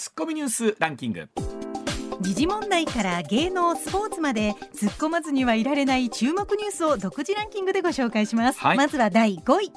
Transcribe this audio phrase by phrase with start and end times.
[0.00, 1.28] ツッコミニュースランキング。
[2.22, 9.72] 時事問題から芸能スポーツまで突っ込まずにはいられない注目ニュースを独自ランキングでご紹介します、はい、まずは第5位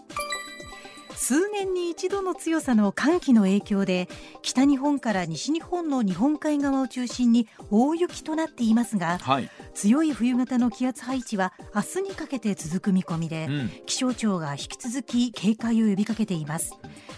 [1.15, 4.07] 数年に一度の強さの寒気の影響で
[4.41, 16.73] 北日本から西日本の日本海側を中心に大雪となっていますが、はい、強い冬型の気圧配置は明日にかけて続く見込みで、うん、気象庁が引き続き警戒を呼びかけています。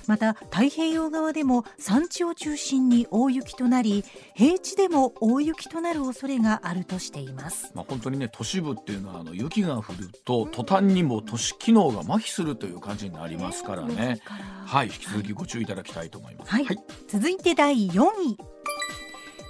[0.08, 4.04] また太平洋側でも山地を中心に大雪となり
[4.36, 7.72] 平地でも大雪となる恐れがあるとしています。
[7.74, 14.22] まあ本当にね都市部っていうのはあの雪が降ると途端にも都市機能が麻痺するという感じになりますからね、ね。
[14.66, 16.52] はい、引き続きご注意いただきたいと思います。
[16.52, 18.55] はい、はい、続いて第4位。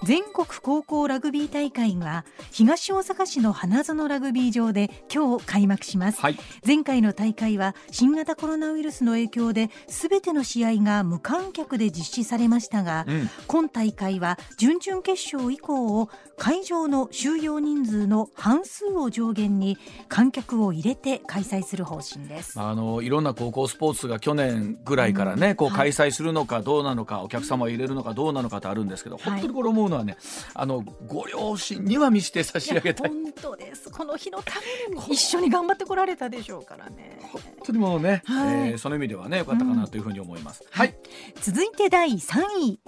[0.05, 19.75] 全国高校ラグビー大会は東大阪市の花園ラグビー場で今日開幕します、はい、前回の大会は新型コロナウイルスの影響で全ての試合が無観客で実施されましたが、うん、今大会は準々決勝以降を会場の収容人数の半数を上限に
[20.07, 22.59] 観客を入れて開催する方針です。
[22.59, 30.17] あのいろんな高校スポーツが去年ぐらいからね、うん、こう開催するのかどうなのか、はい、お客様を入れるのかどうなのかとあるんですけど、本当にこれ思うのはね
[30.53, 33.09] あのご両親には見して差し上げたい。
[33.09, 33.89] 本当です。
[33.89, 34.53] この日のた
[34.89, 37.19] めに一緒に頑張ってこられたでしょうからね。
[37.31, 40.95] 本当にもうね、はい、えー、その意味ではねよかったかなというふうに思います、うん、はい、
[41.41, 42.79] 続いて第3位。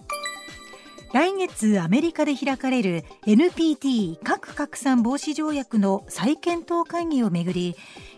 [1.13, 7.77] 来月アメリカで開かれる NPT 核拡散防止条約の再検討会議をめぐり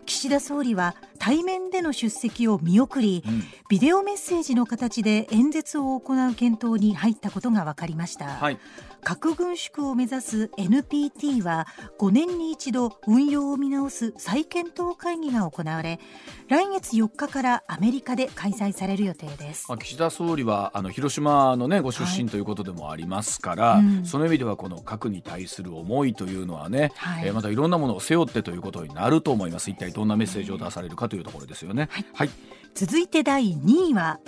[0.10, 8.58] 岸田総理は対面での出席を見送り、うん、ビデオメッセージの形で演説を行う検討に入ったことが分かりました、はい、
[9.04, 11.68] 核軍縮を目指す NPT は
[12.00, 16.00] 5年に一度運用を見直す再検討会議が行われ
[16.48, 19.68] 来月4日からアメリカで開催される予定です。
[19.80, 29.70] 岸田総理はあの広島の、ね、ご出身ということでもありますから、はいうん、その意味ではこの核に対する思いというのはね、はい、えー、またいろんなものを背負ってということになると思います。
[29.70, 31.90] 一体どんなメッセージを出されるかというところですよね。
[31.92, 32.30] はい、はい、
[32.74, 34.20] 続いて第2位は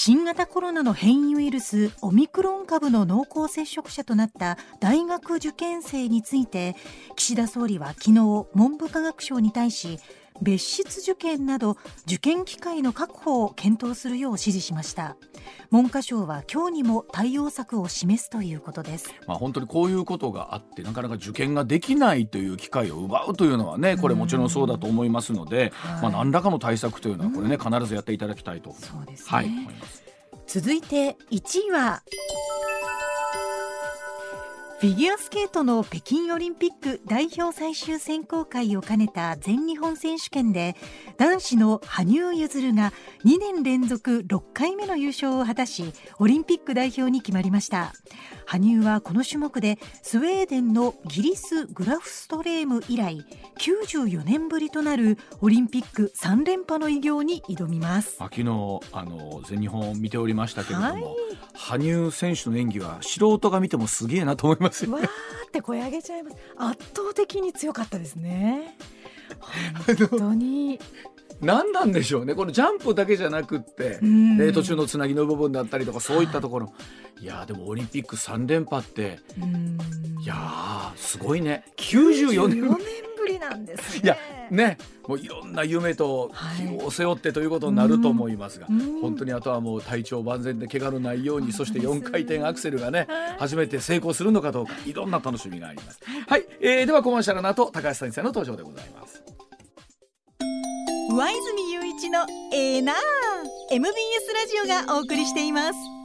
[0.00, 6.76] 新型コロナの変異ウイルスオミクロン株の濃厚接触者となった大学受験生について
[7.16, 9.98] 岸田総理は昨日文部科学省に対し
[10.42, 11.76] 別室受験など
[12.06, 15.16] 受験機会の確保を検討するよう指示しました。
[15.70, 19.14] 文科省は今日にも対応策を示すということです。
[19.26, 30.02] まあ本当にこういうことがあってなかなか受験ができないという機会を奪うというのはねこれもちろんそうだと思いますので、はい、まあ何らかの対策というのはこれね必ずやっていただきたいと、そうですね、はい、思います。
[30.46, 32.02] 続いて1位は
[34.80, 40.76] フィギュアスケートの北京オリンピック代表最終選考会を兼ねた全日本選手権で
[41.16, 42.92] 男子の羽生結弦が
[43.24, 47.92] 2年連続6回目の優勝を果たしオリンピック代表に決まりました。
[48.46, 53.18] 羽生はこの種目でスウェーデンのギリス・グラフストレーム以来
[53.58, 58.16] 94年ぶりとなるオリンピック3連覇の偉業に挑みます。
[58.16, 58.44] 昨日
[58.92, 61.04] あの全日本を見ておりましたけれども、はい、
[61.52, 66.36] 羽生選手の演技は素人が見てもすげえなと思いますますわーって声上げちゃいます。
[66.56, 68.76] 圧倒的に強かったですね。
[69.86, 70.78] 本当に。
[71.40, 72.34] 何なんでしょうね。
[72.34, 74.00] このジャンプだけじゃなくって、
[74.40, 76.72] え途中のつなぎの部分だったりとかそういったところ、は
[77.20, 79.20] い、いやでもオリンピック3連覇って
[80.20, 81.64] いやすごいね。
[81.76, 82.60] 94年。
[82.62, 82.76] ぶ
[83.38, 84.16] りなんです、ね、いや
[84.50, 93.06] ねもういろんな夢と希を背負ってということになると思いますが、はい、本当にあとはもう体調万全で怪我のないようにそして4回転アクセルがね
[93.38, 96.00] 初めて成功するのかどうかいろんな楽しみがあります。
[96.26, 99.22] はい、えー、ではコマーシャルの後高橋先生の登場でございます。
[101.10, 102.20] 上泉雄一の
[102.52, 102.82] エー。
[102.82, 102.96] ナー
[103.70, 103.92] MBS
[104.32, 105.97] ラジオがお送りしています。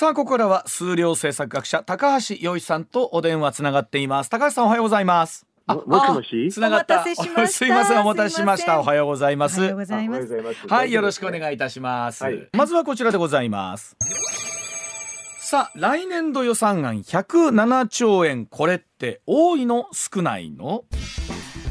[0.00, 6.48] さあここからは数量政策学者高橋洋一さんとお電話つながっています高橋さんおはようございますももしもし？
[6.50, 7.04] つながった。
[7.04, 8.80] すいません、お待たせしました。
[8.80, 9.60] おはようございます。
[9.60, 10.66] おはようございます。
[10.68, 12.24] はい、よろしくお願いいたします。
[12.24, 13.94] はい、まずはこちらでございます。
[15.38, 19.84] さあ、来年度予算案107兆円、これって多いの？
[19.92, 20.84] 少ないの？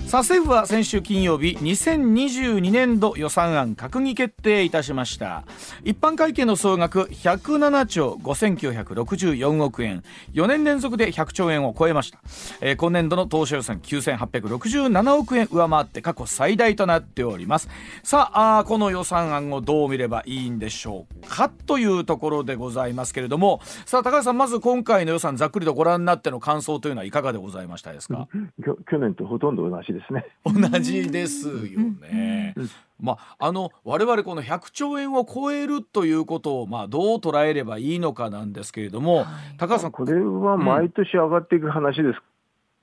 [0.10, 5.44] さあ政府は先週金曜日2022年度予算案閣議決定いたしました。
[5.84, 10.02] 一般会計の総額107兆5964億円
[10.34, 12.18] 4年連続で100兆円を超えました、
[12.60, 17.70] えー、今年度の当初予算9867億円上回って過去最大となっております。
[18.02, 23.62] さああこの予算案をどう見ればいいんでしょうかというところでございますけれども。
[23.86, 28.28] さあ高橋さんまず今回の予算ざっくりとご覧になっての感想というのはいかがでございましたですか？
[28.90, 30.26] 去年とほとんど同じですね。
[30.46, 31.54] 同じですよ
[32.02, 32.56] ね。
[33.00, 39.26] まあ、あの我々この100兆円を超えるということを、まあ、どう捉えればいいのかなんですけれども、はい、
[39.58, 42.20] 高橋さんこれは毎年上がっていく話です、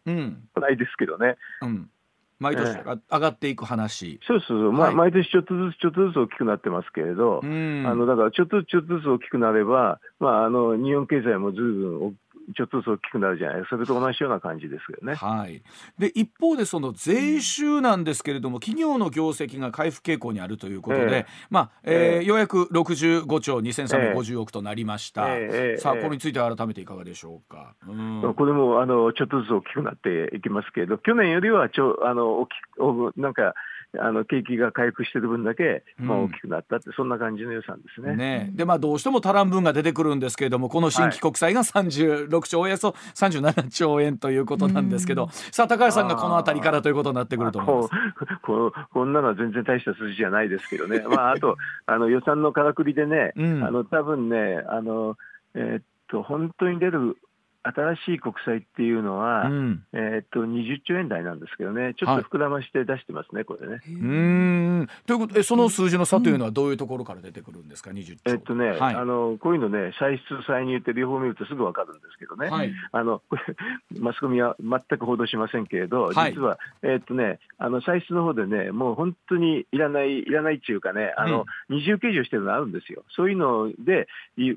[0.06, 1.36] うん、ないですけどね。
[1.60, 1.90] うん。
[2.38, 12.16] 毎年上がっていく話、そうそうそう、はい、毎年ちょっとずつちょっとずつ大きくなってますけれど、あのだからちょっとちょっとずつ大きくなれば、まあ、あの日本経済もずいぶん
[12.54, 13.64] ちょっとずつ大きくなるじゃない。
[13.69, 15.14] それと同じような感じですよね。
[15.14, 15.62] はい、
[15.98, 27.75] で一方でその税収なんですけれども企業の業績が回復傾向にあるということで、えー、まあえー、えー、ようやく65兆2350億となりました、えー、さあこれについては改めていかがでしょうか。
[27.87, 32.50] うん、これもあのちょっとずつ大きくなっていきますけれど去年よりはちょあの大き
[33.16, 33.54] なんか
[34.00, 38.16] あの景気が回復している分だけ、まあ、大きくなったって、うん、そんな感じの予算ですね。
[38.16, 47.90] ねでまあどうしても足らん分が出てくるんですけれどもこの新規国債が36兆、およそ37兆円ということなんですけど、うん、さあ高橋さんがこの辺りからということになってくると思います？
[48.43, 51.56] ここんなのは全然大した数字じゃないですけどね、まあ、あと
[51.87, 55.16] あの予算のからくりでね、うん、あの多分ねあの、
[55.54, 57.16] えー、っと本当に出る
[57.74, 63.80] 新しい国債っていうのは、うん、えー、っと20兆円台なんですけどね、ちょっと膨らまして出してますね、はい、これね。
[63.86, 64.88] うん。
[65.06, 68.20] ということえその数字の差というのはどういうところから出てくるんですか、20兆。
[68.26, 73.22] えっとね、はい、あのこういうのね、歳出、歳入って両方見るとすぐ分かるんですけどね、はい、あの
[73.98, 83.04] マスコミは全く報道しませんけれど、実は、えー、っとね、あの歳出の方でね、もう本当にいらない、いらないっていうかね、あの、うん、二重計上してるのあるんですよ。
[83.10, 84.08] そういうので、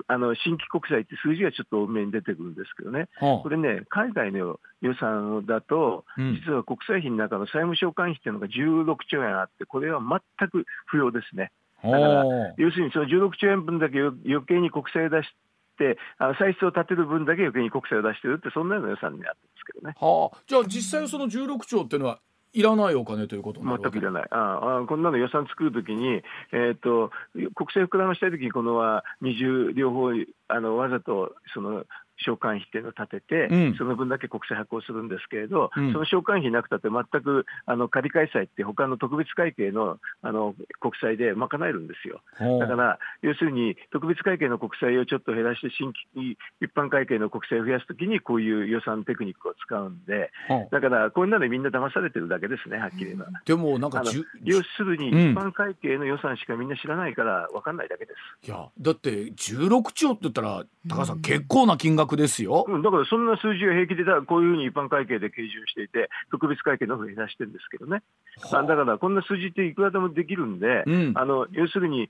[0.07, 2.98] あの新規国債って数字がちょっと多めに出てくるんですけどね。
[2.99, 11.51] ね、これね、海外の予算だと、実は国債費の中の債務償還費っていうのが16兆円あって、これは全く不要ですね。
[11.83, 12.25] だから、
[12.57, 15.29] 要するにその16兆円分だけ余計に国債を出し
[15.77, 19.95] て、あの歳出を立てる分だけ余計に国債を出してるって、そんなような予算になってますけどね。
[19.99, 22.19] はあ、じゃあ、実際その16兆っていうのは、
[22.51, 30.09] いらないお金ということ全くいらない、ああこんなの予算作るときに、えーと、国債膨らましたいときに、このは二重両方
[30.47, 31.85] あのわざとその
[32.25, 42.21] 償還費っていうのを立てて、うん、その分だけ国債発行するんですけれど、うん、その償還費なくたって全くあの仮開催って他の特別会計のあの国債で賄えるんですよ。
[42.59, 50.31] だから要するに特別会計の国債をちょっと減らして新規一般会計の国債を増やすときにこういう予算テクニックを使うんで、
[50.71, 53.27] だからこんなのみんな騙されてるだけですねはっきり言えば。
[53.45, 54.03] でもなんか
[54.43, 58.13] 要するに一般会計の予算しかみんな知らないから分かんないだけで
[58.43, 58.47] す。
[58.47, 68.01] いやだって16兆って言ったら高橋さん、結構な金額ですよ、うん、だからそんな数字が平気でだこういうふうに一般会計で計上していて特別会計の方に出してるんですけどね、
[68.41, 72.09] はあ、だからこんな数字っていくらでもできるんで、うん、あの要するに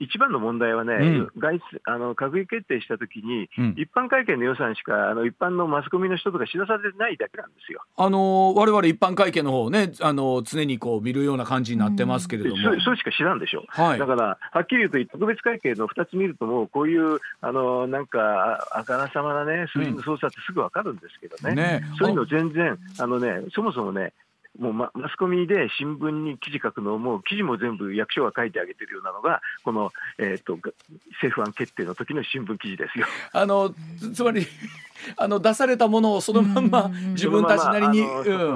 [0.00, 7.82] 一番の問題はね、うん、外あの閣議決定したときに、一般会計の予算しかあの一般のマスコミの人とか知らされてないだけなんですよ。
[7.96, 19.66] あの我々一般会計の方ねあの常にこう見るような感じになってますけれども、そそれしか知らんでしょ、はい、だからはっきり言うと特別会計の2つ見るともうこういうあのなんかあからさまなね。
[19.72, 21.50] 数字の操作ってすぐ分かるんですけどね。
[21.50, 24.12] うんね、そういうの全然あのねそもそもね
[24.58, 30.56] もうマスコミで新聞に記事書くのを、もう記事も全部役所が書いてあげてるようなのが、この、えーと、
[31.22, 33.06] 政府案決定の時の新聞記事ですよ。
[33.32, 33.72] あの
[34.12, 34.46] つまり
[35.16, 38.02] あの出されたものをそのまま自分たちなりに、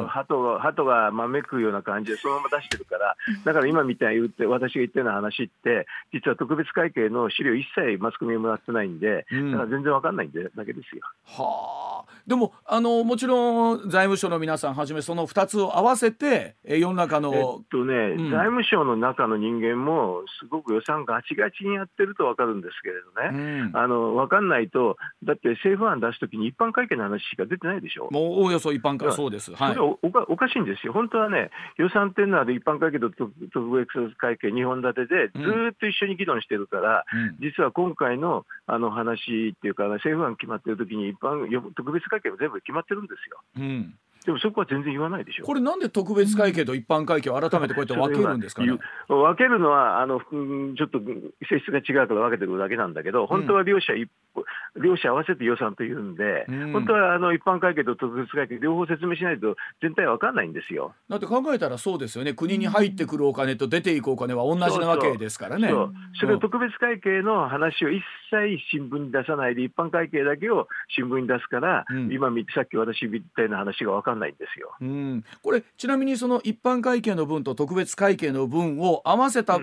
[0.08, 11.02] 鳩が鳩がまめくような感じでそのまま出してるからだから今みたいに言って私が言ったような話って実は特別会計の資料一切マスコミにもらってないんで、だから全然わかんないんでだけですよ。
[11.24, 12.12] はあ。
[12.26, 22.94] でもあのもちろん財務省の皆さんはじめその2つを合わせて世の中の、えっとね、うん、財務省の中の人間もすごく予算ガチガチにやってると分かるんですけれ
[23.30, 28.08] どね、うん、あの分かんないとだって政府案出すときに一般会計の話しか出てないでしょ。
[28.10, 30.92] もうおおよそ一般会そうです、はい、それおかおかしいんですよ。
[30.92, 35.40] 本当はね予算っていうのは一般会計と特別会計2本立てでず
[35.72, 41.46] っと一緒に議論してるから、うん、実は今回のあの話っていうか政府案決まってるときに一般
[41.76, 43.38] 特別会計も全部決まってるんですよ。
[43.58, 43.94] うん
[44.24, 45.44] でもそこは全然言わないでしょ。
[45.44, 48.78] これなんで特別会計と一般会計を改めてこうやって分けるんですかね？
[49.08, 51.00] 分けるのはあのちょっと
[51.48, 60.94] 性質が違うから分けてるだけなんだけど、本当は両者一、うん、両者合わせて予算というんで、うん、本当はあの一般会計と特別会計両方説明しないと全体分かんないんですよ。
[61.08, 62.32] だって考えたらそうですよね。
[62.34, 65.68] 国に入ってくるお金と出ていくお金は同じなわけですからね。
[65.68, 74.74] そうそれを特別会計の話を一切新聞に出さないで一般会計だけを新聞に出すから、うん、今さっき私みたいな話が分かんないんですよ。
[74.80, 79.60] うん、これちなみにその一般会計の分と特別会計の分を合わせた、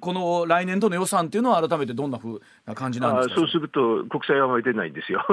[0.00, 3.34] この来年度の予算っていうのは改めてどんなふうな感じなんですか？
[3.36, 5.24] そうすると国債はあまり出ないんですよ。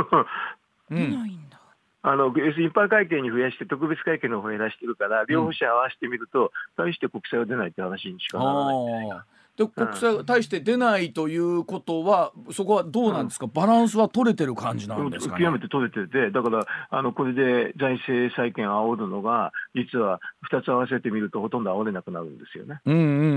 [0.89, 1.60] 出ないんだ
[2.03, 9.13] あの要するに一般会計に増やして、特別会計の方を減らしてるから、両方者合わせてみると、大して国債は出ないって話にしかならない、ね。
[9.58, 20.20] で国債が対して出ないということは、そこはどうなんですか、うん、バランスは取れてる感じなんですか、ね、極めて取れてて、だからあのこれで財政再建煽るのが、実は
[20.51, 22.79] 2つ合わせてみると、ほとんど煽れなくなるんですよね。
[22.86, 23.27] うんうんうんうんう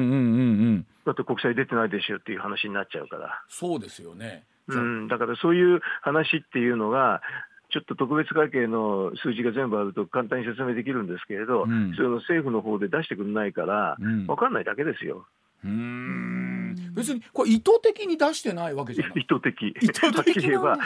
[0.73, 0.87] ん。
[1.05, 3.43] だって国債出てないでしょっていう話になっちゃうから。
[3.49, 4.45] そうですよね。
[4.69, 7.21] うん、だからそういう話っていうのが、
[7.71, 15.27] ちょっと特別会計の数字が全部あると簡単に説明できるんですけれど、うん、その政府の方で出してくれないから、分かんないだけですよ。
[15.65, 16.77] うん。
[16.95, 19.21] 別にこれ意図的に出してないわけじゃない。
[19.23, 19.63] 意図的。
[19.81, 19.93] 意図
[20.25, 20.77] 的言えば、う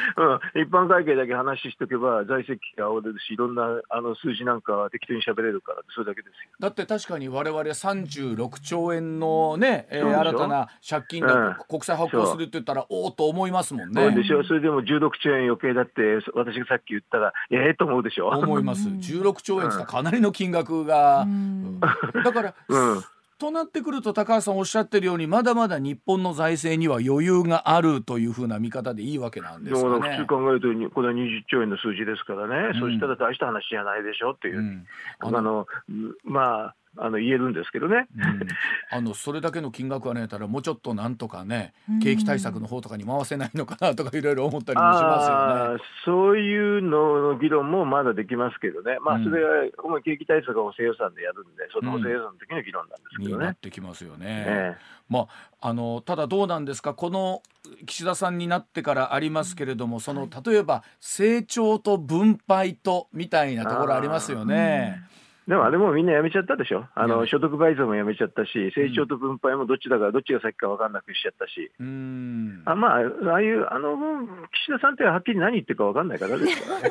[0.58, 6.50] ん、一般会計だけ話しとけば財政危機が煽れるしいろんなあの数字なんかは適当に喋れるからそれだけですよ。
[6.61, 14.02] だって確かに我々36兆円のね、えー、新たな借金が国債発行するって言ったら、おおと思いますもんね。
[14.02, 14.44] そうでしょ？
[14.44, 16.00] それでも16兆円余計だって
[16.35, 18.28] 私がさっき言ったらええー、と思うでしょ？
[18.28, 18.88] 思います。
[18.88, 21.26] 16兆円ってかなりの金額が、
[22.25, 23.02] だから、うん
[23.38, 30.16] となってくると高橋さんおっしゃってるようにまだまだ日本の財政には余裕があるというふうな見方でいいわけなんですかね。
[30.16, 34.87] 普通考えるとこれは20兆円の数字ですからね、うん、そしたら大した話じゃないでしょっていう、うん、
[35.21, 35.66] あの
[36.25, 38.49] まああの言えるんですけどね、うん、
[38.90, 45.83] あのそれだけの金額はねたらもうちょっとなんとかね景気対策の方とかに回せないのかなとかいろいろ思ったりもしますよね。
[46.05, 53.45] そういうのの議論もまだできますけどね、まあ、それは主に景気対策は補正予算でやるんで、その補正予算の時の議論なんですけどね。
[53.47, 54.26] なってきますよね。
[54.26, 54.76] ね
[55.09, 55.26] ま
[55.61, 56.95] あ、あのただどうなんですか？
[56.95, 57.43] この
[57.87, 65.02] 岸田さんになってからありますけれどもその例えば成長と分配とみたいなところありますよね。
[65.49, 72.62] でもあれもみんなやめちゃったでしょ、あの所得倍増もやめちゃったし、成長と分配もどっちだか、どっちが先か分かんなくしちゃったし、うん。
[72.67, 73.00] あまあ、
[73.33, 73.97] ああいう、あの
[74.52, 76.37] 岸田さんってはっきり何言ってるか分かんないから。
[76.37, 76.90] ですからね。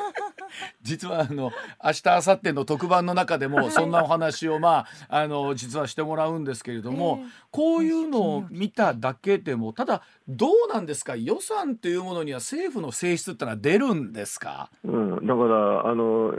[0.82, 1.52] 実はあの
[1.84, 7.20] 明日明後日の特番の中でもそんなお話をまああの実はしてもらうんですけれども、
[7.52, 11.14] こういうのを見ただけでもただどうなんですか？
[11.14, 16.32] 予算というものには政府の性質ってのは出るんですか、うん、だからあの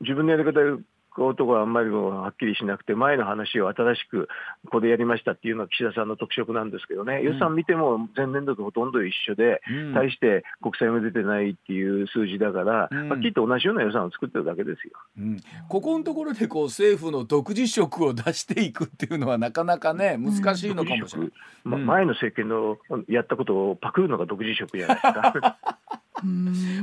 [0.00, 0.52] 自分のやり方
[1.10, 4.28] ことがあんまりはっきりしなくて、前の話を新しく
[4.64, 14.92] ここでやりましたっていうのは岸田さんの特色なんですけどね、うん、予算見ても前年度とほとんど一緒で、うん、対して国債も出てないっていう数字だから、うん、まあ、きっと同じような予算を作ってるだけですよ。
[15.68, 21.30] ここのところでこう政府の独自色を出していくっていうのはなかなかね難しいのかもしれない。
[21.64, 25.58] まあ、前の政権のやったことをパクるのが独自色じゃないですか。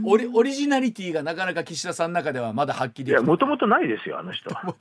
[0.04, 4.50] オリオリジナリティがなかなか岸田さんの中ではまだ発揮できもともとないですよあの人。
[4.54, 4.76] は。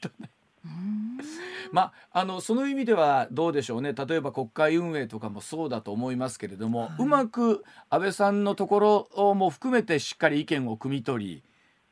[1.72, 3.92] まあ、あのその意味ではどうでしょうね。
[3.92, 11.42] 例えば国会運営とかもそうだと思いますけれども、はい、うまく安倍さんのところも含めてしっかり意見を汲み取り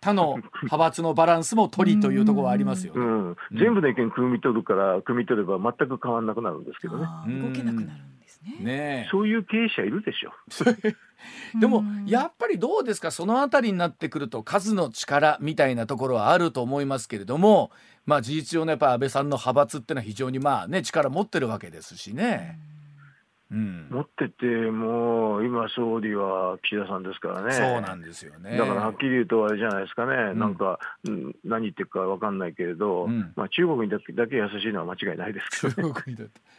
[0.00, 7.06] 他の 派閥のバランスも取りというところはありますよね、うん、全部の意見汲み取るから汲み取れば全く変わらなくなるんですけどね。
[7.26, 8.13] 動けなくなる
[8.44, 8.56] ね。
[8.60, 10.32] ねそういう経営者いるでしょ。
[11.58, 13.10] でもやっぱりどうですか？
[13.10, 17.70] その辺りになってくると数の力みたいなところはあると思いますけれども
[18.04, 22.58] まあ事実上のやっぱ安倍さんの派閥っていうのは非常にまあね力持ってるわけですしね。
[23.54, 28.58] うん、持ってて、もう今、総理は岸田さんですからね、そうなんですよね。
[28.58, 30.80] だからはっきり言うと、あれじゃないですかね、うん、なんか、
[31.44, 35.94] 何言ってるか分かんないけれど、うん、まあ、中国にだけだけ優しいのは間違いないですけど、ね、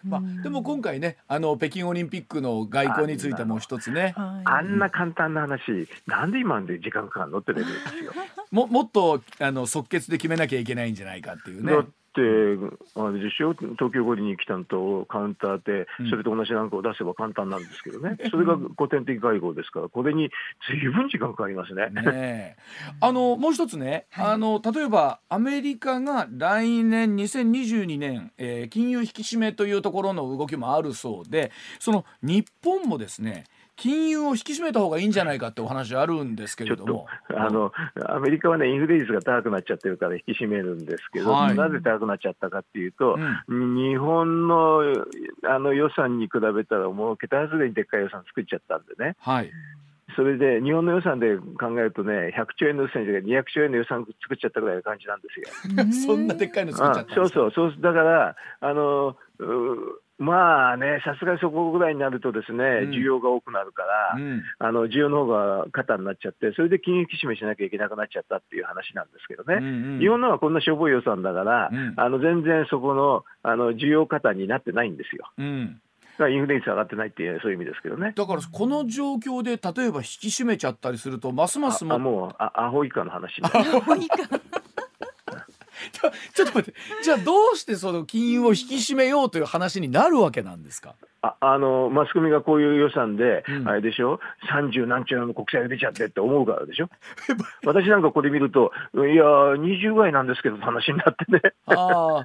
[0.05, 4.13] まあ、でも今回ね、あの北京オリンピックの外交についても一つね。
[4.15, 8.13] あんな簡単な話、なんで今で時間かかるのってレベルですよ。
[8.51, 11.73] ももっとあの即決で決めなきゃいけないんじゃないかっていうね。
[12.21, 13.53] あれでしょ？
[13.53, 20.29] 東京五輪に来たのとカウンターでそれと同じランクを出せば簡単なんですけどね、それが古典的会合ですからこれに
[20.69, 21.89] ずいぶん時間かかりますね。
[21.89, 22.55] ね
[23.01, 33.45] あのもう一つね、はい、あの例えばアメリカが来年2022年、えー、金融引き締めというところの動きもあるそうでその日本もですね
[33.75, 37.07] 金融を引き締めた方がいいんじゃないかってお話あるんですけれども。
[37.35, 37.71] あの
[38.07, 43.17] アメリカはねインフレ率が高くなっちゃってるから引き締めるんですけど、はい、なぜ高くなっちゃったかっていうと、
[43.47, 44.81] うん、日本の
[45.43, 49.15] あの予算に比べたらもう桁外れにでっかい予算作っちゃったんでね。
[49.19, 49.51] はい。
[50.15, 56.07] それで日本の予算で考えるとね、100兆円の予算じゃなくて200兆円の予算作っちゃったぐらいの感じなんですよ。
[56.15, 59.17] そんなでっかいの作っちゃったそうそう、そうだから、あの
[60.17, 75.29] まあね、さすがにそこぐらいになると、ですね、需要が多くなるから、うん、あの需要の方が肩になっちゃって、それで金融引き締めしなきゃいけなくなっちゃったっていう話なんですけどね、うんうん、日本のはこんなしょぼい予算だから、うん、あの全然そこのあの需要過多になってないんですよ。
[75.37, 75.81] うん。
[76.17, 78.13] インフレ率上がってないっていうそういう意味ですけどね。
[78.15, 83.49] だからこの状況で例えば引き締めちゃったりするとますますももうあアホ以下の話ア
[83.81, 84.39] ホ以下
[86.33, 86.73] ちょっと待って。
[87.03, 90.95] じゃあどうしてその金融を引き締めようという話になるわけなんですか？
[91.21, 94.19] ああのマスコミがこういう予算で、うん、あれでしょ、
[94.51, 96.89] 30何兆円の国債が出ちゃってって思うからでしょ、
[97.65, 101.41] 私なんかこれ見ると、いや、20倍なんですけど、話になってね。
[101.65, 102.23] あ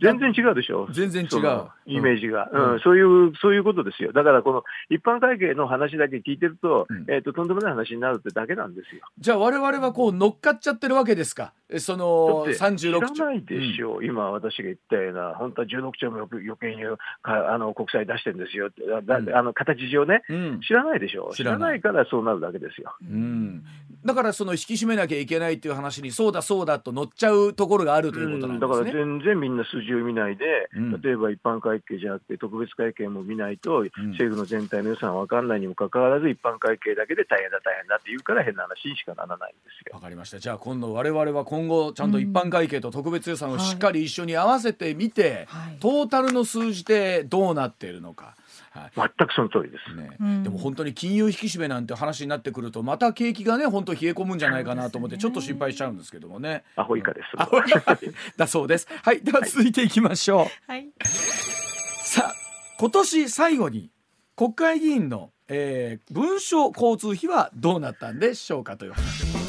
[0.00, 9.02] 全然違うでしょ、全然違う、イメージが、うん、うん、そういう、そういうことですよ、だからこの一般会計の話だけ聞いてると、うん、えーと、とんでもない話になるってだけなんですよ。
[9.18, 13.14] じゃあ、われわれはこう乗っかっちゃってるわけですか、その36兆。
[13.14, 13.94] 知らないでしょ。
[13.96, 16.82] う、うん、今、私が言ったような、本当は16兆も余計に
[17.22, 18.70] あの国債出してるんですよ、
[19.04, 20.22] だあの形上ね、
[20.66, 21.28] 知らないでしょ。
[21.32, 22.96] う、知らないからそうなるだけですよ。
[23.02, 23.64] うん。
[24.04, 39.94] だからその引き締めなきゃいけないっていう話にそうだそうだと乗っちゃうところがあるということなんですね、だから全然みんな数字を見ないで、うん、例えば一般会計じゃなくて特別会計も見ないと、政府の全体の予算は分かんないにもかかわらず一般会計だけで大変だ大変だって言うから変な話にしかならないんですよ。
[39.94, 40.38] わかりました。
[40.38, 48.34] じゃあ今度我々は今後ちゃんと一般会計と特別予算をしっかり一緒に合わせてみて、はい、トータルの数字でどうなっているのか。
[48.76, 56.64] はい、全くその通りです、ね、うん、でも本当に金融引き締めなんて話になってくるとまた景気がね本当冷え込むんじゃないかなと思ってちょっと心配しちゃうんですけどもね。
[56.76, 58.36] アホ以下です。
[58.36, 58.88] だそうです。
[59.02, 60.70] はいでは続いていきましょう。
[60.70, 62.34] はい、さあ
[62.78, 63.90] 今年最後に
[64.36, 69.45] 国会議員の、えー、文書交通費はどうなったんでしょうかという話です。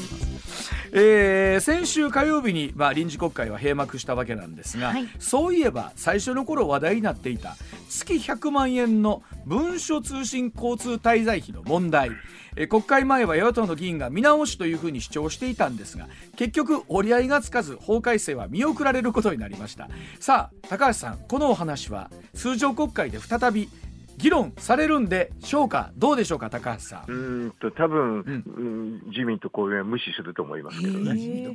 [0.92, 7.56] えー、先週火曜日に、まあ、臨時国会は閉幕したわけなんですが、はい、そういえば最初の頃話題になっていた
[7.90, 12.12] 月100万円の文書通信交通滞在費の問題、
[12.56, 19.90] えー、国会前は与野党の議員が見直しというふうに主張していたんですが結局折り合いがつかず法改正は見送られることになりました。
[20.20, 23.70] さあ高橋さんこのお話は通常国会で再び
[24.18, 27.12] 議論されるんでしょうか、どうでしょうか、高橋さん。
[27.12, 31.54] うんと多分、うん、自民と公明は無視すると思いますけどね。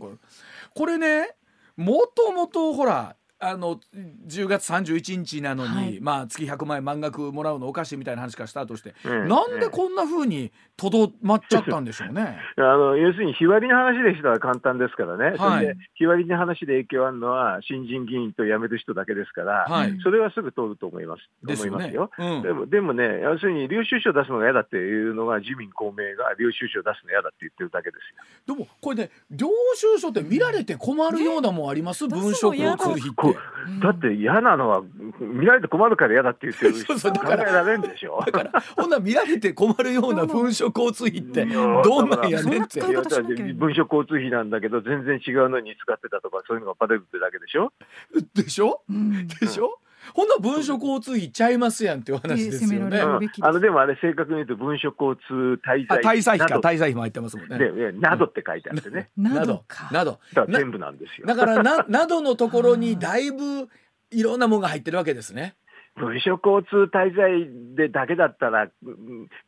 [0.75, 1.35] これね、
[1.76, 3.80] もともとほら、あの
[4.28, 12.38] 10月31日なのに、はい、まあ、月100万円満額もらうのおかしいみたいな話からスタートして、うん、なんでこんなふうにとどまっちゃったんでしょうね？
[12.56, 27.96] あの要するに日割りの話でしたら簡単ですからね、はい、日割りの話で影響あるのは新人議員と辞める人だけですから、はい、それはすぐ通ると思います、思いますよ、うん、でもでもね、要するに領収書出すのが嫌だっていうのが、自民、公明が領収書出すの嫌だって言ってるだけで
[28.46, 28.57] すよ。
[28.57, 33.32] でもこれね、領収書って見られて困るようなもんあります、文書交通費って。
[33.81, 34.83] だって嫌なのは
[35.21, 38.23] 見られて困るから嫌だって言ってる人 考えられるんでしょ。
[38.27, 42.81] だからほんな見られて困るような文書交通費ってどんなんやねんって。
[42.81, 47.73] 文書交通費なんだけど全然違うのに使ってたとかそういうのがバレるってだけでしょ。
[48.35, 49.79] でしょ、うん、でしょ、
[50.14, 52.98] ほんな文書交通費ちゃいますやんっていう話ですよね。
[52.98, 57.58] うん、あのでもあれ正確に言うと文書交通滞在滞在費か滞在費も入ってますもんね。
[57.58, 59.10] でなどって書いてあってね。
[59.16, 61.26] などなど全部なんですよ。
[61.26, 63.68] だからななどのところにだいぶ
[64.10, 65.54] いろんなものが入ってるわけですね。
[65.96, 68.68] 文書交通滞在でだけだったら、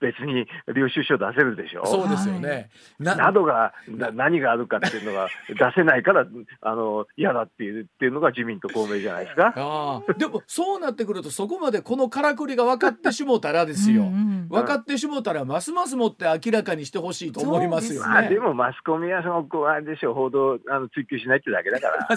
[0.01, 1.87] 別に領収書出せるでしょ？
[1.87, 2.69] そうですよね。
[2.99, 6.27] ななどがな何があるかっていうのが出せないから
[6.61, 9.53] あの嫌だっていうっていうのが自民と公明じゃないですか？
[9.57, 14.03] あでもそうなってくるとそこまでこのからくりが分かってしもたらですよ。
[14.03, 18.09] うんうん分かってしもたらますますもって明らかにしてほしいと思いますよね。
[18.09, 22.07] まあ、でもマスコミはそのあれでしょう報道あの追求しないってだけだから。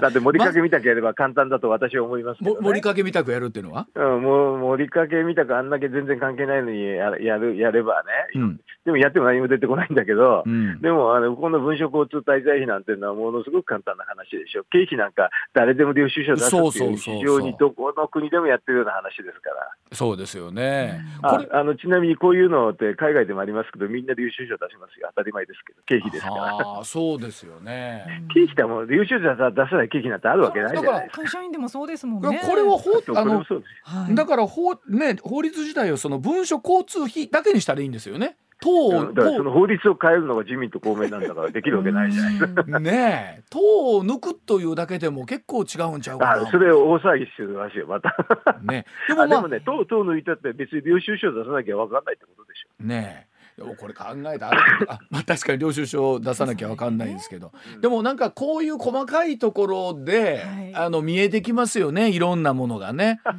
[0.00, 14.64] だって盛りかけ見たければ簡単だと私は思いますけど、ね、盛りかけ見たくやるっていうのは、うん、もう盛りかけ見たくあんだけ全然関係ないのにややるやればね、うん、でもやっても何も出てこないんだけど、うん、でもあのこの文書交通滞在費なんていうのはものすごく簡単な話でしょ。
[14.70, 19.70] 経費なんか誰でも領収書出すっていう非常にどこの国でもやってるような話ですから。
[19.92, 25.08] そうですよね、ああのちなみにこういうのって海外でもありますけどみんな領収書出しますよ。
[25.14, 26.80] 当たり前ですけど経費ですから。
[26.80, 28.24] あそうですよね。
[28.34, 31.22] 経費ってもう領収書出さない経費なんてあるわけないじゃないですか。
[31.22, 33.44] 会社員でもそうですもんねこれは法あの、
[33.82, 38.36] はい、だから法,、ね、法律自体をその文書交通費だけにしたらいいんですよね。
[38.60, 42.80] 党だからその法律を変えるのが自民と公明なんだからできるわけないじゃないですか。
[42.80, 46.50] ねえ党を抜くというだけでも結構違うんちゃうかな。
[46.50, 48.16] それを大騒ぎしてるらしいよまた。
[48.62, 52.84] ねでも、まあ、でもね党党抜いたって別に領収書出さなきゃ分かんないってことでしょ。
[52.84, 53.33] ねえ。
[53.78, 63.20] これ考えたら あ、まあ、確かに領収書を出さなきゃ分かんないんですけど、でもなんかこういう細かいところで、はい、あの見えてきますよねいろんなものがね。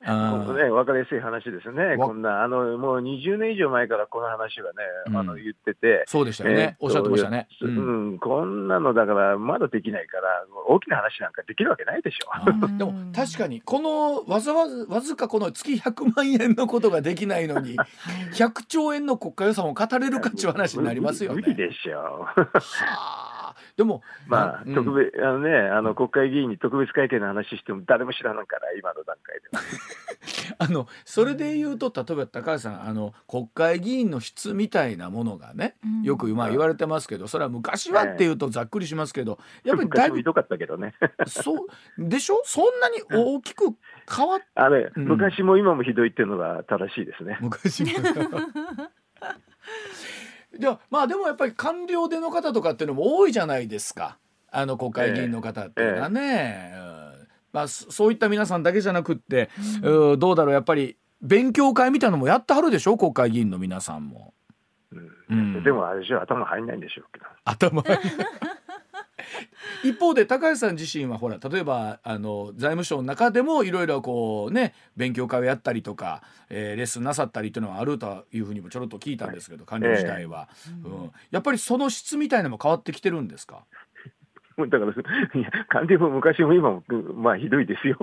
[0.00, 12.68] ね、分かりやすい話ですね、こんな、あのもう20年以上前からこの話はね、うん、あの言ってて、そうでしたよね、えー、おっしゃってましたね、うん、うん、こんなのだから、まだできないから、大きな話なんかできるわけないでしょ。
[12.78, 17.76] でも確かに、このわざわざわずかこの月100万円のことができないのに、
[18.34, 21.42] 100兆円の国家予算を語れるかっていう話になりますよね。
[21.42, 22.42] 無理でしょう。
[22.42, 23.37] はあ
[23.78, 29.62] でも、まあ、うん、特別、あのね、あの国会議員に特別会見の話しても誰も知らないから、今の段階では。
[30.58, 40.16] あの、それで言うと、例えば高橋さん、あの、国会議員の質みたいなものがね、よくまあ言われてますけど、それは昔はっていうとざっくりしますけど、やっぱりだいぶ。
[40.16, 40.94] ひどかったけどね。
[41.28, 42.42] そう、でしょ？
[42.44, 43.66] そんなに大きく
[44.12, 47.38] 変わっあれ、うん、昔も今もひどいっていうのが正しいですね。
[47.40, 47.90] 昔も。
[50.58, 54.18] じゃまあでもやっぱり官僚での方とかっていうのも多いじゃないですか。
[54.50, 59.50] あの国会議員の方っていうのはね、えーえー、まあ、そういった皆さんだけじゃなくって、
[59.82, 64.34] うん、どうだろうやっぱり勉強会みたいなのもやってはるでしょ国会議員の皆さんも。
[65.30, 67.26] うん、でもあれでしょ頭入んないんでしょうけど。
[67.44, 68.26] 頭入んない
[69.84, 83.64] 一方で高橋さん自身はほら例えばあの財務省の中でもいろいろこうね勉強会をやったりとか、えー、レッスンなさったりっていうのはあるというふうにもちょろっと聞いたんですけど官僚時代は、えー、うん、やっぱりその質みたいなのも変わってきてるんですか？
[84.66, 86.82] だから、いや、官僚も昔も今も、
[87.14, 87.96] まあ、ひどいですよ。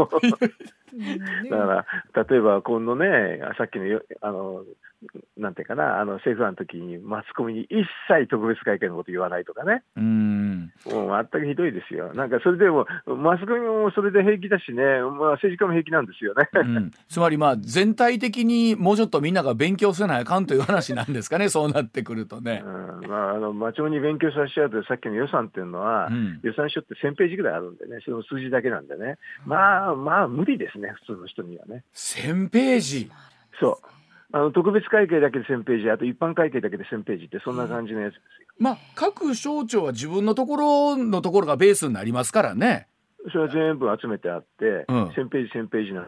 [1.50, 4.64] だから、例えば、今度ね、さっきのあの、
[5.38, 10.72] なんていうかな、あの政府案の時にマスコミに一切特別会見のこと言わないとかね、うん。
[10.86, 22.64] もう全くひどいですよ、なんかそれでも、マスコミもそれで平気だしね、まあ、政治家も平気なんですよね、うん、つまり、まあ、全体的にもうちょっとみんなが勉強せないかんという話なんですかね、そうなってくるとね。
[22.66, 23.10] うん。
[23.10, 31.84] まあ、あの町長に勉強させちゃうと、さっきの予算っていうのは、うん、予算書って1000ページぐらいあるんでね、その数字だけなんでね、まあまあ、無理ですね、普通の人にはね。
[31.94, 33.12] 1000ページ
[33.60, 33.88] そう
[34.32, 38.48] あの特別会計だけで1000ページ、あと一般会計だけで1000ページって、そんな感じのやつですよ。
[38.60, 42.88] まあ、各省庁は自分のところのところがベースになりますからね。
[43.32, 46.08] それは全部集めてあって、うん、1000ページ、1000ページな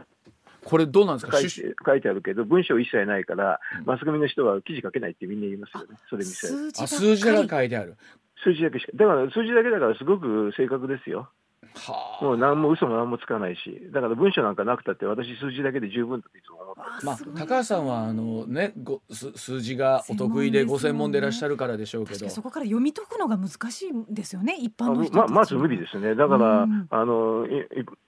[0.63, 1.39] これどうなんですか？
[1.39, 6.71] 書いて書いてあるけど、文章一切ないから、うん、マスコミの人は記事書けないってみんな言いますよね、それ見せる。
[6.77, 7.95] あ数字だけ書いてある。
[8.43, 11.31] 数字だけしか、だから数字だけだから、すごく正確ですよ。
[11.73, 27.47] はあ、もう何も嘘も何もつかないし、だから文章なんかなくたって、私、数字だけで十分といつも思ってまあ、高橋さんはあの、ね、ご数字がお得意で、ご専門でいらっしゃるからでしょうけど、そこから読み解くのが難しいんですよね、一般の人ままず無理ですね、だから、うん、あの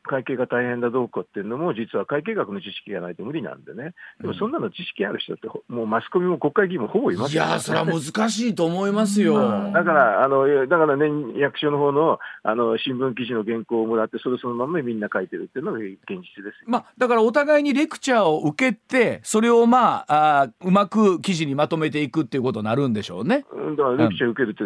[0.03, 9.71] 会計が大変だどうかっていうのも、実は会計学の知識がないと無理なんでね、でもそんなの知識ある人って、もうマスコミも国会議員もほぼいますいやそれは難しいと思いますよ。
[9.71, 23.45] だからあのだからね、役所の方のあの新聞記事の原稿をもらって、それそのままみんな書いてるっていうのが現実です、まあ、だからお互いにレクチャーを受けて、それをまああうまく記事にまとめていくっていうことになるんでしょうね。
[23.78, 24.63] だからレクチャー受けるって、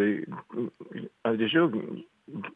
[0.58, 0.72] うん、
[1.24, 1.70] あれでしょ？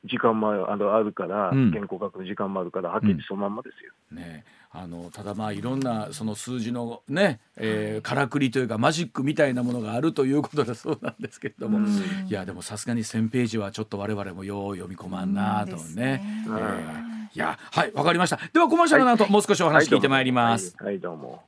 [0.05, 3.91] 時間もあのあるから、うん、原稿書く時間もあるから、はっきりそのまんまですよ。
[4.11, 4.45] うん、ね
[4.79, 11.79] あのただまあいろんなその数字のね、えー、からくりというかマジックみたいなものがあるということだそうなんですけれども、
[12.27, 16.21] いやでもさすがに1,000ページはちょっと我々もよう読み込まんなとね。
[16.45, 18.39] えーいやはいわかりました。
[18.51, 21.43] ではコマーシャルの後、はい、もう少しお話聞いてまいります、はい、はい、どうも。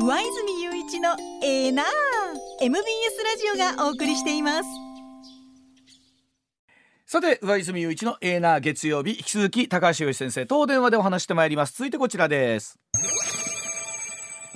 [0.00, 1.10] 上泉雄一の
[1.42, 1.72] エー。
[1.72, 1.86] ナー
[2.62, 2.82] MBS
[3.22, 4.89] ラジオがお送りしています
[7.12, 11.72] さて上泉雄一のエーナー月曜日引き続き高橋洋先生と電話でお話してまいります。
[11.76, 12.78] 続いてこちらです。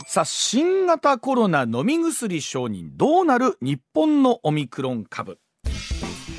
[0.07, 5.41] さあ新型コロナ飲み薬承認どうなる日本のオミクロン株。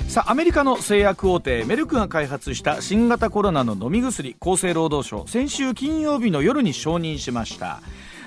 [0.07, 7.81] さあアメリカの製薬大手メルクが開発した新型コロナの飲み薬厚生労働省先週金曜日の夜に承認しました。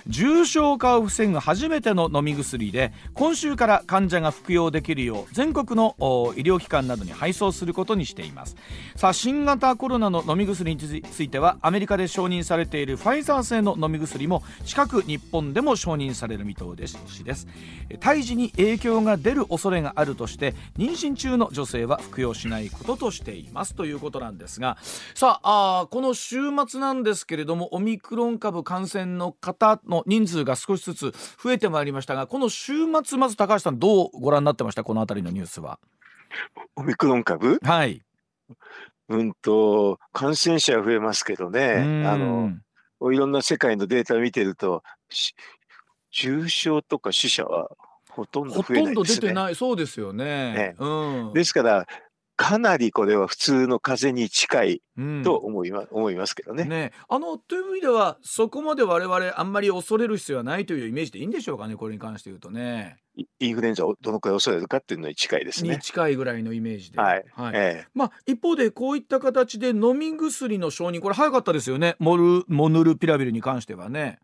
[0.09, 5.97] 重症化を防ぐ初めての飲み薬で今週から患者が服用できるよう全国の
[6.37, 8.57] 医療機関などに配送することにしています。
[8.97, 16.65] さあ新型コロナの飲み薬についてはアメリカで承認されているファイザー製の飲み薬も近く日本でも承認される見通
[17.07, 17.47] しです。
[18.01, 23.75] 胎児に影響が出る恐れがあるとして妊娠中の女性は服用しないこととしています。
[23.75, 24.79] ということなんですが
[25.15, 32.73] さあこの週末なんですけれどもオミクロン株感染の方の人数が少しずつ増えてまいりましたがこの週
[33.05, 34.85] 末まず高橋さんどうご覧になってました？
[34.85, 35.79] この辺りのニュースは。
[36.77, 37.59] オミクロン株？
[37.63, 38.03] はい。
[39.09, 42.05] うんと感染者増えますけどね。
[42.07, 42.53] あの
[43.13, 44.83] いろんな世界のデータを見てると
[46.11, 47.71] 重症とか死者は
[48.11, 48.81] ほとんど増えないですね。
[48.81, 49.55] ほとんど出てない。
[49.55, 50.25] そうですよね。
[50.53, 51.87] ねうん、ですから
[52.39, 54.83] かなりこれは普通の風に近い
[55.25, 56.65] と思いま、うん、思いますけどね。
[56.65, 62.99] ねあのという意味ではそこまで我々あんまり恐れる必要はないというイメージでいいんでしょうかねこれに関して言うとね。
[63.41, 65.71] インフルエンザをどのくらい恐れるかっていうのに近いですね。
[65.71, 67.01] に近いぐらいのイメージで。
[67.01, 67.25] はい。
[67.33, 71.97] はい、ええ、まあ一方でこういった形で飲み薬の承認これ早かったですよね。
[71.99, 74.21] モルモヌルピラビルに関してはね。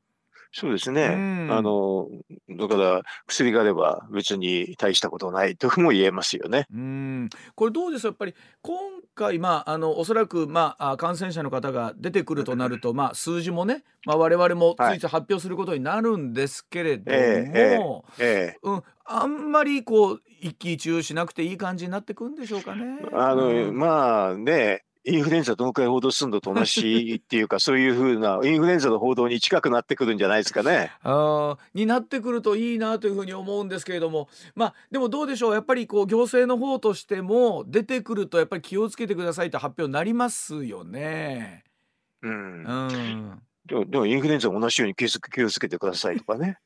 [0.56, 1.06] そうですね。
[1.50, 2.06] あの、
[2.48, 6.66] だから薬があれば別に大したことない とも言えますよね。
[6.72, 7.28] うん。
[7.56, 8.06] これどうです？
[8.06, 8.78] やっぱり今
[9.16, 23.00] 回、まあ、あの、おそらく、まあ、感染者の方が出てくるとなると、まあ、数字もね、まあ、我々もついつい発表することになるんですけれども、えええうん、あんまりこう、一喜一憂しなくていい感じになってくるんでしょうかね。
[23.12, 30.92] あの、うん、まあね、インフルエンザどのくらい報道するのと同じっていうか、 そういうふうな、インフルエンザの報道に近くなってくるんじゃないですかね。
[31.02, 41.64] あになってくるといいなというふうに思うんですけれども、まあ、でもどうでしょう、やっぱりこう行政の方としても、出てくると、やっぱり気をつけてくださいって発表になりますよね。
[42.22, 42.64] うん。
[42.64, 45.04] うん、でも、でもインフルエンザも同じように気
[45.44, 46.58] をつけてくださいとかね。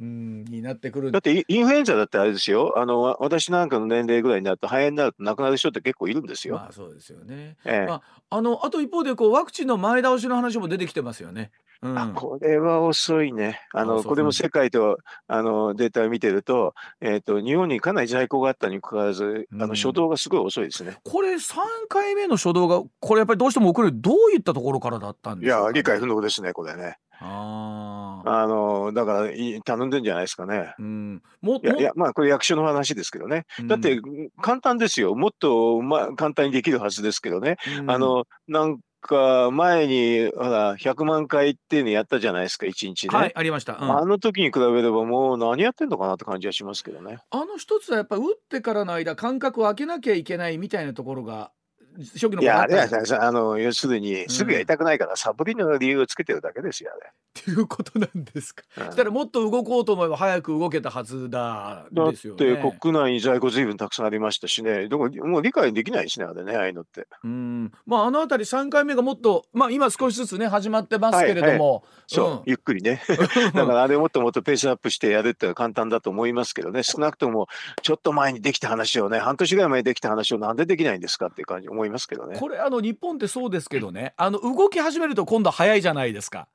[0.00, 6.54] うんになってくるだってインフルエンザだってあれですよあの私なんかの年齢ぐらいになると肺炎になると亡くなる人って結構いるんですよ。
[6.54, 7.56] まあそうですよね。
[7.66, 11.50] ええ、まあ、あのあと一方でこうワクチンの前倒しの話も出てきてますよね。
[11.82, 13.60] うん、あこれは遅いね。
[13.72, 20.98] あのこれも世界とあのデータを見てると,、えーと、日本にかなり在庫があったにもかかわらず、あの初動がすごい遅いですね。
[21.04, 21.56] これ3
[21.88, 26.98] 回目の初動がこれやっぱりどうしても遅れるどういったところからだったんですか、ね、いや理解不能ですねこれね。
[27.20, 29.30] ああのだから
[29.64, 30.74] 頼んでんじゃないですかね。
[30.78, 33.44] うん、もいやいやまあこれ役所の話ですけどね。
[33.66, 34.00] だって
[34.40, 37.56] 簡単ですよもっと、ま、簡単にできるはずですけどね。
[37.80, 43.16] うん、あのなんか前にほら100万回っていうのやったじゃないですか1日ね。
[43.16, 47.18] はいありました、うん、あの時に比べればもう何やってんのかなって感じはしますけどね。
[47.30, 51.50] あの一つはやっぱり打ってからの間間隔を空けなきゃいけないみたいなところが
[51.98, 52.88] 初期のいや、あれは
[53.20, 57.10] あの、要するに、すぐやりたくないから、サボりの理由をつけてるだけですよ、あれ。
[57.38, 58.64] っていうことなんですか？
[58.76, 62.44] うん、したらもっと動こうと思えば早く動けたはずだですよね。
[62.44, 67.06] だって国内に在庫随分たくさんありましたしね、でももう理解できないですね、あれね、ああいうのって。
[67.22, 73.00] うん、まああのあたり3回目がもっと、まあ今少しずつね始まってますけれども、はいはい、そう、うん、ゆっくりね。
[73.54, 77.46] だからあれもっともっとペースアップしてやるってのは簡単だと思いますけどね、少なくとも
[77.82, 82.38] ちょっと前にできた話をね、半年ぐらい前にできた話をなんでできないんですかっていう感じ思いますけどね。
[82.38, 86.48] これあの日本ってそうですけどね、あの動き始めると今度早いじゃないですか。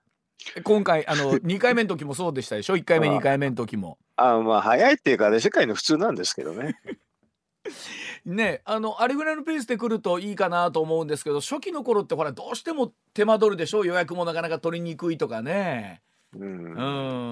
[0.63, 3.97] 今回あの 2回目の時もそうでしたでしょ？1回目2回目の時も。
[4.15, 6.75] あまあ早いっていうかね世界の普通なんですけどね。
[8.25, 13.85] ねあのあれぐらいのペースで来るといいかなと思うんですけど初期の頃ってほらどうしても手間取るでしょ？
[13.85, 16.01] 予約もなかなか取りにくいとかね。
[16.35, 16.81] うん、う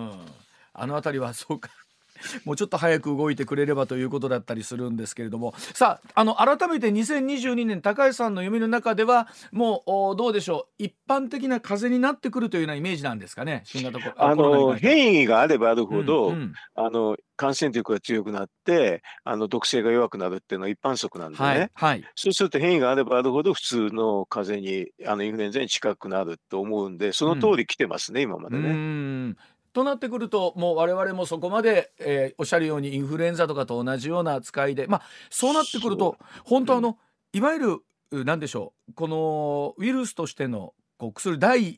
[0.10, 0.26] ん
[0.74, 1.70] あの辺りはそうか
[2.46, 5.54] もうちょっと早く動いてくれればということだったりするんですけれども。
[5.58, 9.84] さああの改めて2022年高橋さんの読みの中ではも
[10.14, 10.84] うどうでしょう？
[10.84, 13.64] 一般的な風邪になってくるというようなイメージなんですかね？
[13.66, 29.36] 新型コロナあの変異があればあるほど、うんうん、あの感染力が強くなってあの毒性が弱くなるっていうのは一般則なんでね、はいはい、そうすると変異があればあるほど普通の風邪にあのインフルエンザに近くなると思うんでその通り来てますね、うん、今までね。
[29.74, 36.98] となってくるともう我々もそこまで、えー、おっしゃるようにインフルエンザとかと同じような扱いでまあそうなってくると本当あの、
[37.34, 37.82] いわゆ
[38.12, 41.76] る何でしょうこのウイルスとしてのこう薬第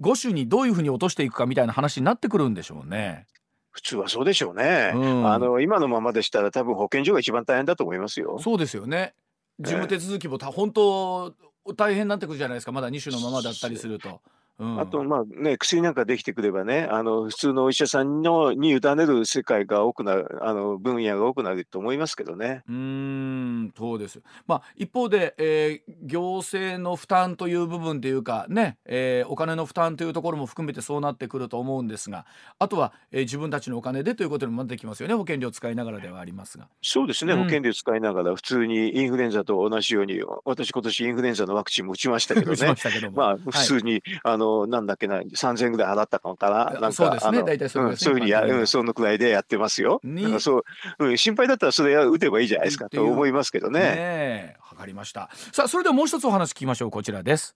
[0.00, 3.26] 5種にどういうふうに落としていくかみたいな話になってくるんでしょうね。
[3.70, 8.38] 普通はそうでしょうね、うん、あの今のままでしたら多分保健所が一番大変だと思いますよ。
[8.38, 9.14] そうですよね。
[9.58, 11.34] 事務手続きもた、えー、本当
[11.74, 12.72] 大変になってくるじゃないですか。
[12.72, 14.20] まだ2種のままだったりすると。
[14.58, 22.62] あと、まあね、薬なんかできてくればね、あの普通のお医者さんのに委ねる世界が多くなる、あの分野が多くなると思いますけどね。
[22.68, 24.20] うん、そうです。
[24.46, 32.26] まあ、一方で、えー、行政の負担という部分というか、ね、えー、お金の負担というところも含めてそうなってくると思うんですが、
[32.58, 36.68] あとは、えー、自分たちのお金でということにもなってきますよね、保険料を使いながらではありますが。
[36.82, 42.74] そうですね、うん、保険料使いながら、普通にインフルエンザと同じように、私、今年インフルエンザのワクチンも打ちましたけどね、
[43.14, 46.64] まあ、普通に、はい、あのなんだっけな、3000円ぐらい払ったのかな？
[46.64, 48.04] なんかそうですね、大体そうですね。
[48.04, 50.00] そういうふうにや、うん、そのくらいでやってますよ。
[50.40, 50.64] そ
[50.98, 53.80] う、うん、心配だったらそれ打てばいいじゃないですかと思いますけどね。
[53.80, 55.30] ねわかりました。
[55.52, 56.90] さあ、それではもう一つお話聞きましょう。
[56.90, 57.54] こちらです。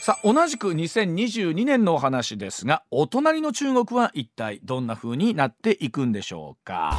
[0.00, 6.98] さあ同じく2022年のお話ですがお隣の中国は一体どんな風になっていくんでしょうか？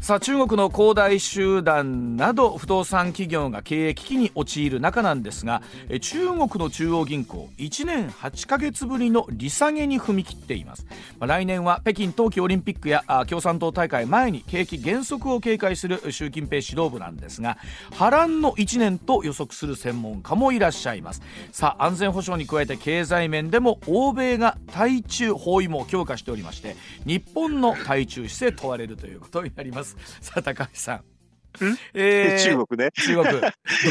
[0.00, 5.62] さあ中国の恒大集団など不動産企業が経営危機に陥る中なんですが
[6.00, 10.86] 中国の中央銀行1年8ヶ月ぶりの利下げに踏み切っています、
[11.20, 17.58] 来年は北京冬季オリンピックや共産党大会前に景気減速を警戒する習近平指導部なんですが
[17.92, 21.20] 波乱の1年と予測する専門家もいらっしゃいます。
[21.52, 29.89] さあ安全保障に加えて経済面でも欧米が対中包囲網を強化しておりまして日本の対中姿勢問われるということになります。
[30.20, 31.04] さあ高橋さん
[31.94, 32.90] えー、中国ね。
[32.92, 33.24] 中国。
[33.24, 33.50] どどうし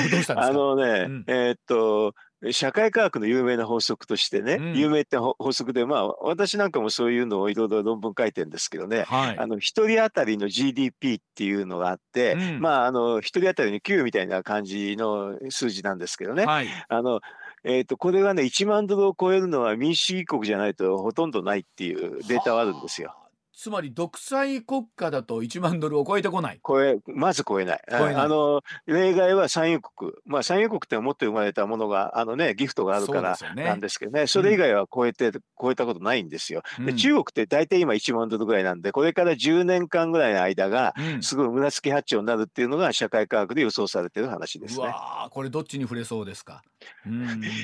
[0.09, 0.41] たんですか？
[0.47, 2.13] あのね、うん、えー、っと。
[2.51, 17.19] 社会科学の有名な法則としてね、うん、有名って法則で、まあ、私なんかもそういうのをいろいろ論文書いてるんですけどね、はい、あの一人当たりの GDP っていうのがあって、うん、まあ、あの一人当たりの給与みたいな感じの数字なんですけどね、はい、あの
[17.65, 23.13] えーと、これがね1万ドルを超えるのは民主主義国じゃないとほとんどないっていうデータはあるんですよ。
[23.59, 26.61] つまり独裁国家だと1万ドルを超えてこない。
[26.65, 27.81] 超えまず超えない。
[27.91, 36.61] ないあの例外は産油国、まあ、産油国って持って生まれたものがあの、ね、ギフトがあるからなんですけどね、そ、ね、れ以外は超えて、うん、超えたことないんですよ。
[36.85, 44.85] で中国って大体今1万ドルぐらいなんで、これから10年間ぐらいの間が、すごい紫八丁になるっていうのが社会科学で予想されてる話ですね。
[44.85, 46.61] わこれどっちに触れそうですか？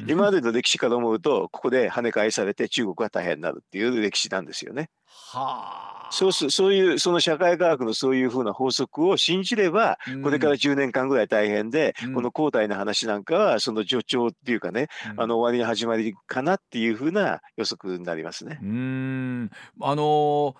[0.09, 4.89] 今までの歴史から思うと、ここで跳ね返されて中国は大変になるっていう歴史なんですよね。
[5.15, 6.09] はあ。
[6.11, 18.59] そうすそういうその社会科学のそういうふうな法則を信じれば、これから10年間ぐらい大変で、うん、この交代の話なんかはその助長っていうかね、うん、あの終わりの始まりかなっていうふうな予測になりますね。
[18.61, 19.51] うん
[19.81, 20.55] あのー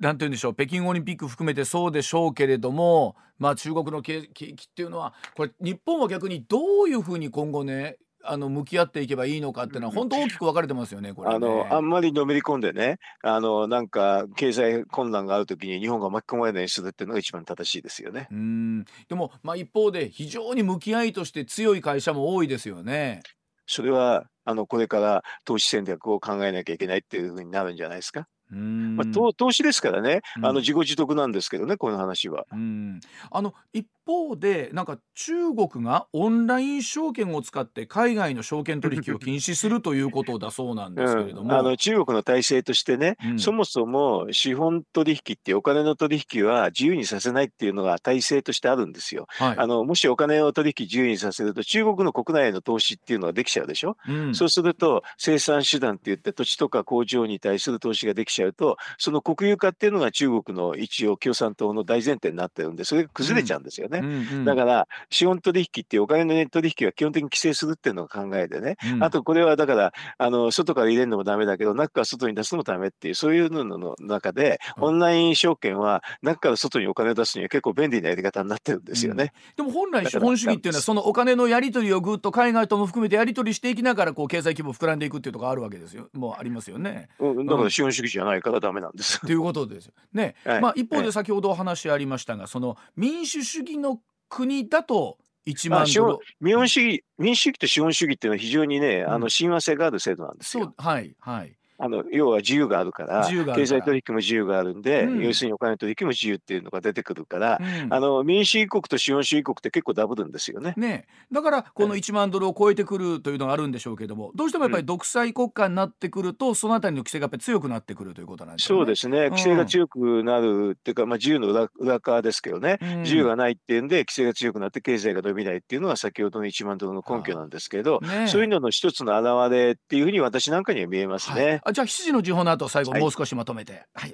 [0.00, 18.28] なんて言うんでしょう北京オリンピック含めてそうでしょうけれども、まあ、中国の景気っていうのはこれ日本は逆にどういうふうに今後ねあの向き合っていけばいいのかっていうのは本当大きく分かれてますよね、これ、ね、あのあんまりのめり込んでね、あのなんか経済困難があるときに日本が巻き込まれないようにするっていうのが一番正しいですよね。
[18.30, 23.22] うんでも、まあ、一方で非常に向き合いとして強い会社も多いですよね。
[23.66, 28.26] それはあのこれから投資戦略を考えなきゃいけないっていうふうになるんじゃないですか。
[28.52, 32.46] まあ、投資ですからね、あの自己自得なんですけどね、この話は。
[32.50, 49.26] あの一方でなんか中国がオンライン証券を使って海外の証券取引を禁止するということだそうなんですけれども、うん、あの中国の体制としてね、うん、そもそも資本取引ってお金の取引は自由にさせないっていうのが体制としてあるんですよ。
[49.28, 53.96] はい、あのもしお金を取引自由にさせると中国の国内への投資っていうのができちゃうでしょ？
[54.08, 63.99] うん、そうすると生産手段って言って土地とか工場に対する投資ができちゃうとその国有化っていうのが中国の一応共産党の大前提になってるんでそれが崩れちゃうんですよね。
[64.44, 79.32] だから資本取引っていうお金の取引は基本的に規制するっていうのが考えてね、うん、あとこれはだからあの外から入れるのもダメだけど中から外に出すのもダメっていうそういうのの中で、オンライン証券は中から外にお金を出すには結構便利なやり方になってるんですよね。
[79.58, 86.08] うん、でも本来資本主義っていうのはそのお金のやり取りをぐっと海外とも含めてやり取りしていきながらこう経済規模膨らんでいくっていうところあるわけですよ。
[86.12, 87.08] もうありますよね。
[87.18, 89.20] うん、だから資本主義じゃないからダメなんです。
[89.20, 89.92] ということですよ。
[90.12, 90.34] ね。
[90.44, 93.89] はい、まあ一方で先ほどお話ありましたが、その民主主義の
[94.30, 100.72] 国だと1万ドル、民主主義民主主義と資本主義っていうのは非常にね、うん、あの親和性がある制度なんですよ。
[100.78, 110.74] はいはいあの要は自由があるから経済取引も自由があるんで、うん、要するにお金取引も自由っていうのが出てくるから、うん、あの民主主義国と資本主義国って結構ダブるんですよね。
[110.76, 111.06] ね。
[111.32, 118.78] だからこの1万ドルを超えてくるというのがあるんでしょうけどもどうしてもやっぱり独裁国家になってくると、そのあたりの規制がやっぱり強くなってくるということなんですね。
[118.78, 119.30] そうですね。
[119.30, 131.60] 規制が強くなるっていうか、まあ、自由の裏裏側ですけどね、自由がないっていうんで規制が強くなって経済が伸びないっていうのは先ほどの1万ドルの根拠なんですけど、ね、そういうのの一つの表れっていうふうに私なんかには見えますね。
[131.72, 134.10] じゃあ7時の時報の後最後もう少しまとめて、はい、はい、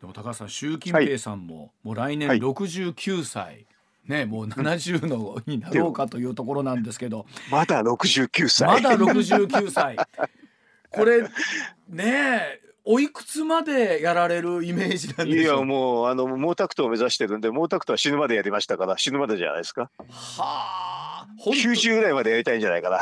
[0.00, 3.66] でも高橋さん習近平さんも、はい、もう来年69歳、はい、
[4.06, 7.26] ね、もう70のになろうかというところなんですけど。
[7.50, 8.68] まだ69歳。
[8.68, 9.96] まだ69歳。
[10.90, 11.22] これ
[11.88, 19.90] ねおいくつまでやられるイメージなんでいやもうあの毛沢東を目指してるんで毛沢東は死ぬまでやりましたから死ぬまでじゃないですか。
[20.10, 21.04] はあ。
[21.38, 23.00] 90ぐらいまでやりたいんじゃないかな。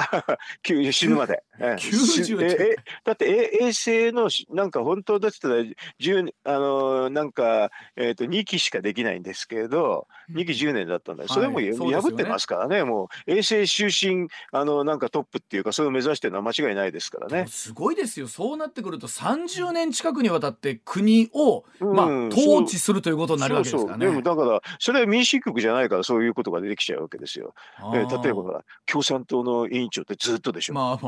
[0.92, 1.42] 死ぬまで。
[1.58, 2.76] 90え。
[3.04, 5.56] だって衛星のなんか本当だったら
[6.00, 12.84] 10あのなんか、えーと、と2期しかできないんですけれど2期10年だったんだそれも、はい、破ってますからね。
[12.84, 17.46] もう衛星終身あのなんかトップっていうかそれを目指してるのは間違いないですからね。
[17.48, 18.28] すごいですよ。
[18.28, 24.06] そうなってくると30年近くにわたって国を、まあ、統治するということになるわけですからね。
[24.06, 27.54] でもだからそれは民主主義国じゃないからそういうことが出てきちゃうわけですよ。
[27.92, 30.74] 例例えば共産党の委員長ってずっとでしょ。
[30.74, 31.00] まあまあ、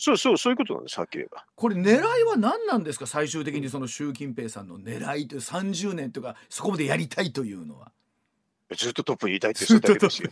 [0.00, 1.44] そうそうそういうことなんですはっきり言えば。
[1.54, 3.06] これ狙いは何なんですか？
[3.06, 7.92] 最終的にその習近平さんの狙いという30年とかそこまでやりたいというのは。
[8.74, 10.30] ずっとトップにいたいってそれだけですよ。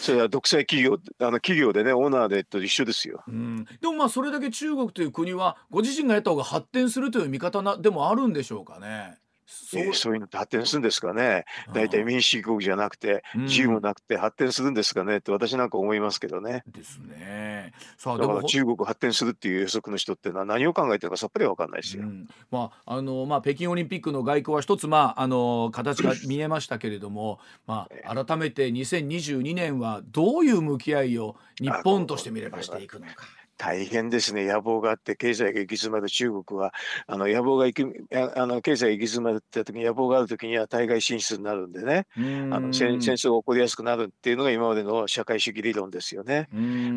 [0.00, 3.24] それは独裁企業あの企業でねオーナーでと一緒ですよ。
[3.26, 9.18] でもまあそれだけ中国という国はご自身がやった方が発展するという見方なでもあるんでしょうかね。
[9.46, 15.18] そうえー、そういうのって発展するんですかね、大体民主主義国じゃなくて、自由もなくて発展するんですかね？
[15.18, 16.64] って私なんか思いますけどね。
[16.66, 17.72] ですね。
[17.96, 22.02] さあだから中国発展するっていう予測の人っていうのは何を考えてるかさっぱり分かんないですよ。
[22.02, 33.14] うん、まああのまあ、北京オリンピックの外交は一つ、まあ、あの形が見えましたけれども、まあ、改めて2022年はどういう向き合いを日本としてみればしていくのか。
[33.56, 36.08] 大変ですね、野望があって、経済が行き詰まる。
[36.08, 36.72] 中国は、
[37.06, 42.06] あの野望が行きあの経済が行き詰まるって時に、野望がある時には対外進出になるんでね、
[42.52, 46.48] あの戦戦争が起こりやすくなるっていうのが今までの社会主義理論ですよね。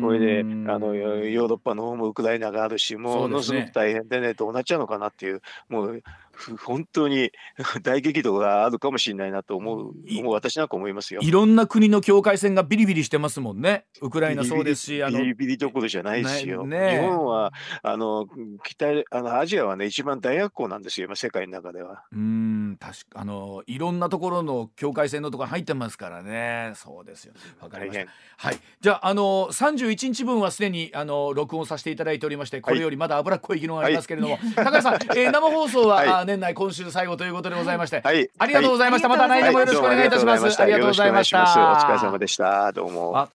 [0.02, 6.02] これであのヨーロッパの方もウクライナがあるし、ものすごく大変でね、どうなっちゃうのかなっていう、もう
[6.58, 7.30] 本当に
[7.82, 11.20] 大激怒があるかもしれないなと思う、もう私なんか思いますよ。
[11.22, 13.84] いろんな国の境界線がビリビリしてますもんね。
[14.00, 16.66] ウクライナそうですし、あのビリビリどころじゃないですよ。
[16.66, 18.26] ね、日本はあの
[18.64, 21.06] 北あのアジアはね一番大学校なんですよ。
[21.06, 22.04] 今世界の中では。
[22.12, 26.72] うん確かあのいろんなところの境界線のところ入ってますからね。
[26.74, 27.34] そうですよ。
[27.60, 28.10] わかりました。
[28.36, 28.58] はい。
[28.80, 39.08] じゃああの三十一日分はすでにあの録音させていただいておりまして、これよりまだ脂っこい議論がありますけれども、はい、高橋さん、えー、生放送は、 はい、年内今週最後ということでございまして、はい、ありがとうございました。
[39.08, 40.62] また来年もよろしくお願いいたします。
[40.62, 41.42] ありがとうございました。
[41.42, 42.72] お疲れ様でした。
[42.72, 43.28] どうも。